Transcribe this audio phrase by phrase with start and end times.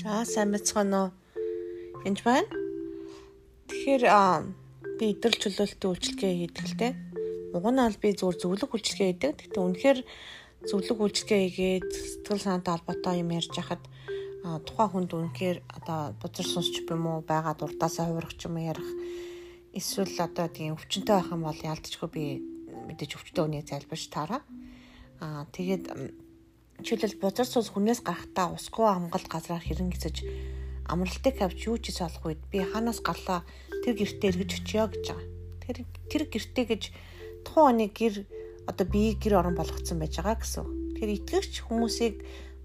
[0.00, 1.12] За сайн байцгаана уу?
[2.08, 2.48] Энд байна.
[3.68, 4.04] Тэгэхээр
[4.96, 6.92] би идэрл чөлөөлтийн үйлчлэгээ хийдэг л дээ.
[7.52, 9.32] Уг нь аль би зүгээр зөвлөг үйлчлэгээ хийдэг.
[9.36, 10.00] Гэхдээ үнэхээр
[10.72, 13.84] зөвлөг үйлчлэгээ хийгээд сэтгэл санаатай холбоотой юм ярьж хахад
[14.64, 18.88] тухайн хүнд үнэхээр одоо бузар сонсч юм уу байгаа дуртаасаа хувирах юм ярих
[19.76, 22.24] эсвэл одоо тийм өвчнөй байх юм бол ялдчихгүй би
[22.88, 24.40] мэдээж өвчтөй үнийг залбирч таараа.
[25.20, 25.92] Аа тэгээд
[26.82, 30.16] жишээлбэл бузар цус хүнээс гарахтаа усгүй хамгаалт газраар хэрэн гисэж
[30.90, 33.46] амралтыг авч юу ч хийх үед би ханаас гарлаа
[33.84, 35.26] тэр гэртээ эргэж очиё гэж байгаа.
[35.62, 35.76] Тэр
[36.10, 36.82] тэр гэртээ гэж
[37.46, 38.14] тухайн оны гэр
[38.66, 40.66] одоо бие гэр орон болгоцсон байж байгаа гэсэн.
[40.98, 42.14] Тэгэхээр итгэгч хүмүүсийг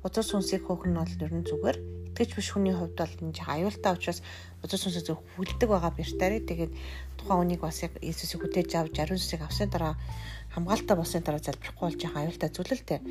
[0.02, 1.78] бузар сүнсийг хөөх нь бол ер нь зүгээр
[2.16, 4.24] итгэж биш хүний хувьд бол энэ жаа аюултай учраас
[4.64, 6.48] бузар сүнсийг зөв хүлдэг байгаа бэртарэ.
[6.48, 6.74] Тэгээд
[7.20, 10.00] тухайн хүнийг бас яг Иесусыг хүлээж авч ариун сүнсийг авсны дараа
[10.56, 13.02] хамгаалалтаа болсны дараа залбирахгүй болж байгаа аюултай зүйл л дээ.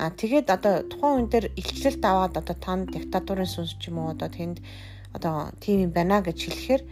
[0.00, 4.16] Аа тэгээд одоо тухайн хүн дээр илчлэлт аваад одоо тань диктатурын сүнс ч юм уу
[4.16, 4.64] одоо тэнд
[5.12, 6.82] одоо тийм юм байна гэж хэлэхээр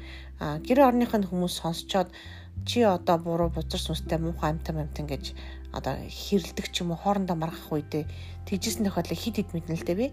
[0.68, 2.12] гэр орныхын хүмүүс сонсцоод
[2.68, 5.32] чи одоо буруу бузар сүнстэй муухай амтан амтан гэж
[5.72, 8.04] одоо хэрэлдэг ч юм уу хоорондоо маргах үедээ
[8.46, 10.06] тэгжсэн тохиолдол хид хид мэднэ л дээ би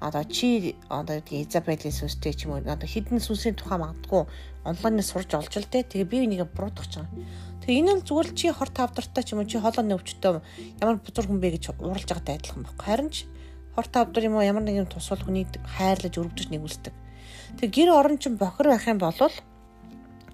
[0.00, 4.24] одоо чи одоо Изабелийн сүнстэй ч юм уу одоо хідэн сүнсийн тухай магадгүй
[4.64, 5.84] онлайнаар сурж олж л дээ.
[5.92, 7.60] Тэгээ би энийг буруутгах гэж байгаа.
[7.60, 10.40] Тэгээ энэ бол зүгээр чи хорт тавдартай ч юм уу чи хоолойны өвчтөө
[10.80, 12.84] ямар бузар хүн бэ гэж уралж байгаатай адилхан байхгүй.
[12.88, 13.28] Харин ч
[13.76, 15.44] хорт тавдар юм уу ямар нэгэн тусвал хүний
[15.76, 16.94] хайрлаж өрөвдөж нэгүсдэг.
[17.60, 19.12] Тэгээ гэр орон чин бохор байх юм бол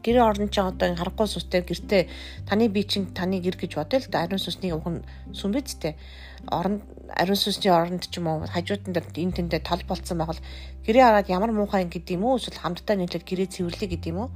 [0.06, 2.02] гэр орон чинь одоо харахгүй сүстэй гэртээ
[2.46, 5.02] таны бие чинь таны гэр гэж бодъё л да ариун сүсний ухан
[5.34, 5.98] сүм бидтэй
[6.46, 10.40] орон ариун сүсний оронд ч юм уу хажууд нь энэ тэндээ тал болцсон байхад
[10.82, 14.18] гэрээ хараад ямар муухай юм гэдэг юм уу эсвэл хамтдаа нийлээд гэрээ цэвэрлэе гэдэг юм
[14.26, 14.30] уу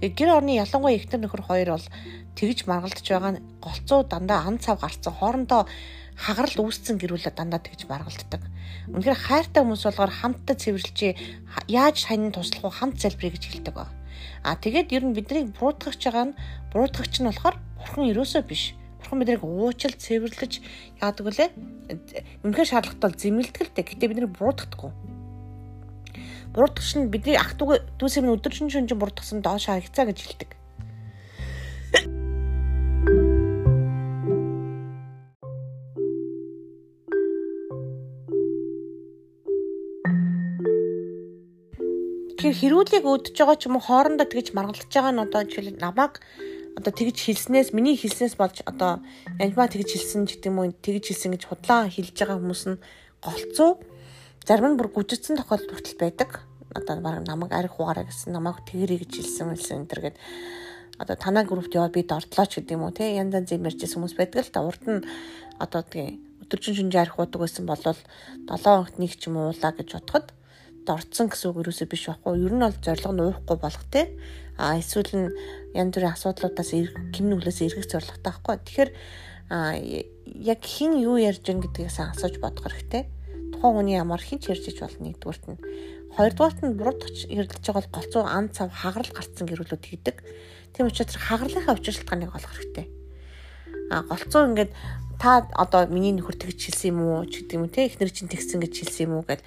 [0.00, 1.86] тэгээ гэр орны ялангуяа ихтер нөхөр хоёр бол
[2.38, 5.62] тэгж маргалдаж байгаа нь голцоо дандаа ан цав гарцсан хоорондоо
[6.14, 8.42] хагарал үүсцэн гэрүүлээ дандаа тэгж маргалддаг.
[8.86, 11.12] Үнэхээр хайртай хүмүүс болохоор хамтдаа цэвэрлжээ
[11.66, 13.90] яаж хань туслах вэ хамт залбирая гэж хэлдэг байна.
[14.46, 16.38] А тэгээд ер нь биднийг буруутгагч байгаа нь
[16.70, 18.78] буруутгагч нь болохоор бурхан ерөөсөө биш.
[19.14, 20.58] Бурхан биднийг уучлал цэвэрлэж
[20.98, 21.48] яадаг үлээ.
[22.42, 23.84] Үнэхээр шаардлагатай бол зэмлэлтгэлтэй.
[23.86, 24.90] Гэтэ бидний буруутгахгүй.
[26.50, 30.50] Буруутгагч нь бидний ах дүүсээ минь өдөржин шүнжин буруутгасан доош харагцаа гэж хэлдэг.
[42.34, 46.18] Тэгэхээр хэрүүлийг өдөж байгаа ч юм уу хоорондоо тэгж маргалж байгаа нь одоо жишээл намайг
[46.74, 49.02] одоо тэгж хэлснээс миний хэлснээс болж одоо
[49.38, 52.82] янжмаа тэгж хэлсэн ч гэдэг юм уу тэгж хэлсэн гэж худлаа хэлж байгаа хүмүүс нь
[53.22, 53.70] голцоо.
[54.42, 56.30] Зарим нь бүр гүжигдсэн тохиолдол хүртэл байдаг.
[56.74, 60.16] Одоо баг намайг арих хугаараа гэсэн намайг тэгэрэй гэж хэлсэн хэлсэн энэ төр гээд
[60.98, 64.14] одоо танаа группт яваад би дордлоо ч гэдэг юм уу те янз янз ярьжсэн хүмүүс
[64.18, 64.66] байдаг л та.
[64.66, 65.06] Урд нь
[65.62, 68.02] одоо тэгээ өдөржин шинжээ арих уудаг байсан бол 7
[68.50, 70.26] хоногт нэг ч юм уулаа гэж бодоход
[70.86, 72.44] дорцсон гэсэн үг юусоо биш байхгүй.
[72.44, 74.12] Ер нь бол зориг нь уухгүй болох те.
[74.56, 75.28] А эсвэл нь
[75.74, 76.70] янз бүрийн асуудлуудаас
[77.12, 78.54] гин нүглээс эргэх зорилготой байхгүй.
[78.62, 78.90] Тэгэхээр
[79.50, 83.08] яг хин юу ярьж гин гэдгээс асууж бодох хэрэгтэй.
[83.52, 85.58] Тухайн хүний ямар хин ч ярьж иж болно нэгдүгürt нь.
[86.14, 90.16] Хоёрдугаарт нь буруудагч хэрэлдэж байгаа бол голцоо ан цав хагарал гарцсан гэрүүлүүд хийдэг.
[90.72, 92.86] Тийм учраас хагарлынхаа учиршилтгааныг олох хэрэгтэй.
[93.90, 94.70] А голцоо ингээд
[95.18, 98.62] та одоо миний нөхөр тэгж хэлсэн юм уу ч гэдэг юм те эхнэр чинь тэгсэн
[98.62, 99.42] гэж хэлсэн юм уу гэд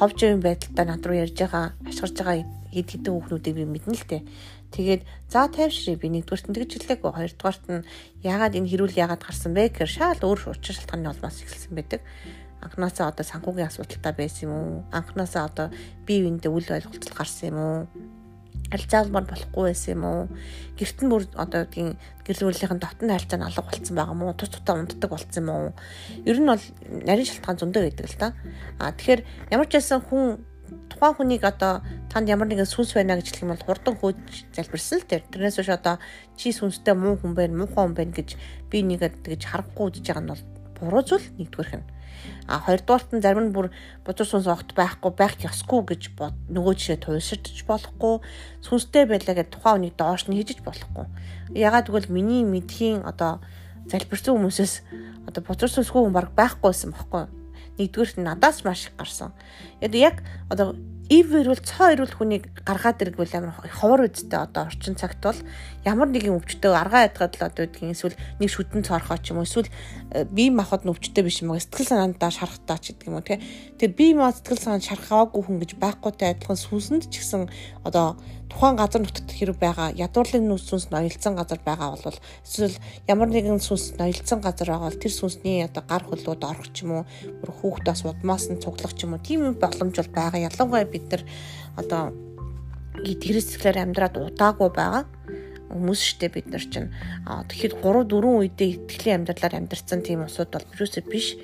[0.00, 2.36] ховж юм байдалтай над руу ярьж байгаа ашгарж байгаа
[2.72, 4.24] хэд хэдэн хүүхнүүдийг би мэднэ л те
[4.72, 7.84] тэгээд за тайвшрээ би нэгдүгээрт нь тэгж хэлээгүй хоёрдугаарт нь
[8.24, 9.76] яагаад энэ хэрүүл яагаад гарсан бэ?
[9.76, 12.00] гэхээр шал өөр учир шалтгааны улмаас эхэлсэн байдаг.
[12.64, 14.72] Анхнаасаа одоо санхүүгийн асуудалтай байсан юм уу?
[14.88, 15.66] Анхнаасаа одоо
[16.06, 17.78] бие биендээ үл ойлголцол гарсан юм уу
[18.70, 20.22] харилцаалмаар болохгүй байсан юм уу?
[20.78, 24.32] Гэрт нь бүр одоо тийм гэрэл бүлийнхэн дотны харилцаа нь алга болцсон байгаа мó?
[24.32, 25.70] Тус тутаа унддаг болцсон юм уу?
[26.24, 26.64] Ер нь бол
[27.06, 28.28] нарийн шалтгаан зөндөө байдаг л да.
[28.78, 29.20] А тэгэхээр
[29.50, 30.38] ямар ч байсан хүн
[30.90, 34.18] тухайн хүнийг одоо танд ямар нэгэн сүнс байна гэж хэлэх юм бол хурдан хөөж
[34.54, 35.22] залбирсан л тэр.
[35.30, 35.98] Тэрнээс биш одоо
[36.38, 38.38] чи сүнстэй муу хүн байна, муухай хүн байна гэж
[38.70, 40.44] би нэгэд тэгж харахгүй гэж байгаа нь бол
[40.78, 41.86] буруу зүйл нэгдүгээрх нь.
[42.50, 43.70] А хоёрдугаарт нь зарим нь бүр
[44.04, 46.02] бузар сүнс огт байхгүй байх ёсгүй гэж
[46.50, 48.14] нөгөө жишээ туйлширч болохгүй
[48.66, 51.06] сүнстэй байлаа гэж тухайн үнийг доош нь хийж болохгүй.
[51.54, 53.38] Ягаад гэвэл миний мэдхийн одоо
[53.86, 54.74] залбирсан хүмүүсээс
[55.30, 57.24] одоо бузар сүнсгүй хүн баг байхгүйсэн бохоггүй.
[57.78, 59.32] Нэгдүгээрт надаас маш их гарсан.
[59.80, 60.74] Яг одоо
[61.10, 65.34] Ивэр бол цоо ирүүл хүнийг гаргаад иргвэл амар ховор үсттэй одоо орчин цагт бол
[65.82, 69.48] ямар нэгэн өвчтөй аргаа ядгаад л одоо үдгийн эсвэл нэг шүдэн цорхоо ч юм уу
[69.50, 69.66] эсвэл
[70.14, 73.26] э, бие махбод нь өвчтөй биш юм уу сэтгэл санаандаа шарахтаа ч гэдэг юм уу
[73.26, 73.42] тэгээ
[73.82, 77.50] тэр бие мах сэтгэл санаанд шархаагүй хүн гэж байхгүйтэй адилхан сүнсэнд ч гэсэн
[77.82, 78.14] одоо
[78.50, 82.76] тухайн газар нутагт хэрэг байгаа ядуурлын нүс сүнс ноёлцсон газар байгаа бол эсвэл
[83.06, 86.90] ямар нэгэн сүнс ноёлцсон газар байгаа бол тэр сүнсний одоо гар хөлөөд орох ч юм
[86.98, 87.04] уу
[87.40, 91.08] бүр хүүхдээс удмаас нь цуглах ч юм уу тийм юм боломж бол байгаа ялангуяа бид
[91.16, 91.22] нар
[91.80, 92.12] одоо
[93.00, 95.04] гэрээсгэлээр амьдраад удаагүй байгаа.
[95.70, 96.90] Хүмүүс штэ бид нар чинь
[97.22, 101.38] тэгэхээр 3 4 үедээ итгэлийн амьдралаар амьдарсан тийм усуд бол юусээ биш.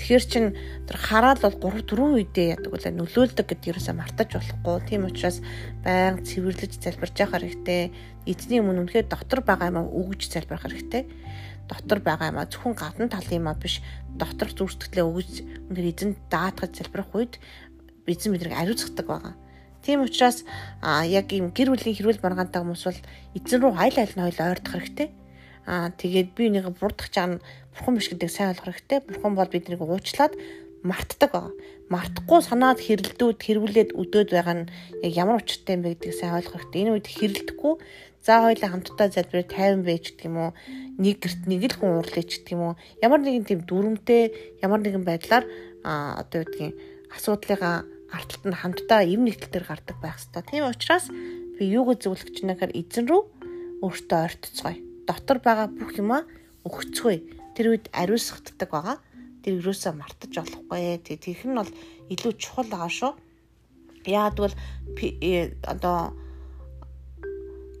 [0.00, 0.44] Тэгэхээр чин
[0.88, 4.76] тэр хараал бол 3 4 үедээ яадаг үлээ нөлөөлдөг гэдээ юусаа мартаж болохгүй.
[4.88, 5.44] Тийм учраас
[5.84, 7.92] байнга цэвэрлэж залбирж явах хэрэгтэй?
[8.24, 11.04] Эзний өмнө үнэхээр дотор байгаа юм өгж залбирах хэрэгтэй.
[11.68, 13.84] Дотор байгаа юм а зөвхөн гадна талын юм а биш.
[14.16, 15.32] Дотор зүрстгэлээ өгж
[15.68, 17.36] үнээр эзэнд даатгаж залбирах үед
[18.06, 19.34] эзэн биднийг ариуцгадаг байгаа
[19.86, 20.42] Тийм учраас
[20.82, 23.00] а яг ийм гэр бүлийн хэрүүл маргаантай хүмүүс бол
[23.38, 25.08] эзэн рүү айл айл нь хоёул ойрдох хэрэгтэй.
[25.62, 27.38] Аа тэгээд би нэг бурдах чаана
[27.70, 28.98] бурхан биш гэдэг сайн ойлгох хэрэгтэй.
[29.06, 30.34] Бурхан бол биднийг уучлаад
[30.82, 31.54] мартдаг байгаа.
[31.86, 34.70] Мартахгүй санаад хэрэлдүүд хэрвүүлээд өдөөд байгаа нь
[35.06, 36.82] яг ямар учиртай юм бэ гэдгийг сайн ойлгох хэрэгтэй.
[36.82, 37.74] Энэ үед хэрэлдэхгүй
[38.26, 40.50] за хоёлаа хамтдаа залбираа 50 байж гэдэг юм уу?
[40.98, 42.78] Нэг гэрт нэг л хүн уурлаж гэдэг юм уу?
[42.98, 45.46] Ямар нэгэн тийм дүрмтэй ямар нэгэн байдлаар
[45.86, 46.74] а одоо үгдгийн
[47.14, 50.46] асуудлыгаа арталт нь хамтдаа эв нэгтэл төр гардаг байх хэвээр.
[50.50, 51.06] Тийм учраас
[51.58, 53.22] би юуг зөвлөх гэж нэхэр эзэн рүү
[53.82, 54.78] өөртөө ойртцгоё.
[55.08, 56.22] Дотор байгаа бүх юмаа
[56.66, 57.20] өгцгоё.
[57.54, 58.96] Тэр үед ариусгаддаг байгаа.
[59.42, 61.02] Тэр юусаа мартаж болохгүй.
[61.02, 61.72] Тэг тэрх нь бол
[62.12, 63.12] илүү чухал байгаа шүү.
[64.06, 64.54] Яагад бол
[65.02, 66.14] э, одоо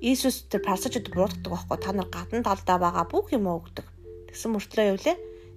[0.02, 3.86] Иесус тэр пассажид буурдаг байхгүй та нар гадна талдаа байгаа бүх юм өгдөг.
[4.28, 5.16] Тэгсэн мөртлөө лээ?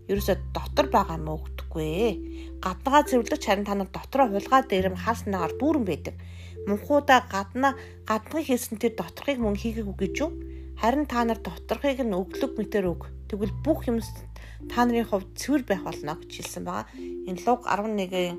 [0.09, 1.29] ерөөсө дотор байгаа юм
[1.69, 2.59] өгдөггүй.
[2.61, 6.15] Гаднаа цэвэрлэгч харин та нар дотроо хулгай дээр юм хааснаагаар дүүрэн байдаг.
[6.67, 7.73] Мөнхуудаа гаднаа
[8.05, 10.31] гадныг хийсэн тэр доторхыг мөн хийгээгүй гэж юу?
[10.81, 13.01] Харин та нар доторхыг нь өглөг мэтэр өг.
[13.29, 14.01] Тэгвэл бүх юм
[14.67, 16.89] та нарын хувьд цэвэр байх болно гэж хэлсэн байгаа.
[17.29, 18.37] Энэ луг 11-ийн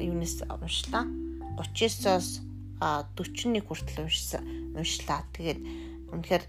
[0.00, 1.04] юунес уншлаа.
[1.60, 2.40] 39-оос
[2.80, 4.42] 41 хүртэл уншсан
[4.72, 5.20] уншлаа.
[5.36, 5.60] Тэгээд
[6.16, 6.44] үнэхээр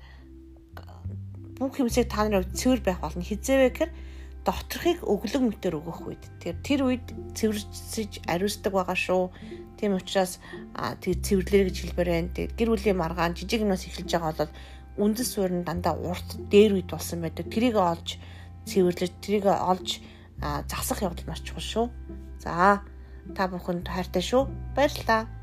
[1.59, 3.23] бүх юмсыг та нарын хувьд цэвэр байх болно.
[3.23, 3.91] Хизээвэ гэхээр
[4.43, 6.23] доторхыг өглөг мөтөр өгөх үед.
[6.43, 7.05] Тэгэхээр тэр үед
[7.35, 9.23] цэвэрсэж ариусдаг байгаа шүү.
[9.79, 10.43] Тийм учраас
[10.99, 12.35] тэр цэвэрлэрэ гэж хэлбэр байна.
[12.35, 14.53] Тэгээд гэр бүлийн маргаан жижиг юмнаас эхэлж байгаа бол
[14.99, 17.47] үндэс суурь нь дандаа урт дээр үед болсон байдаг.
[17.47, 18.19] Тэрийг олж
[18.67, 20.03] цэвэрлэж, тэрийг олж
[20.67, 21.85] засах явдал маш чухал шүү.
[22.43, 22.83] За
[23.31, 24.47] та бүхэнд хайртай шүү.
[24.75, 25.42] Баярлалаа.